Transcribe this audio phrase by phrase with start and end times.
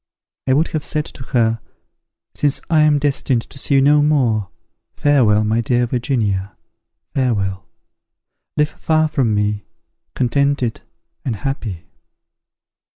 [0.47, 1.59] I would have said to her,
[2.33, 4.49] 'Since I am destined to see you no more,
[4.95, 6.57] farewell, my dear Virginia,
[7.13, 7.67] farewell!
[8.57, 9.63] Live far from me,
[10.15, 10.81] contented
[11.23, 11.85] and happy!'"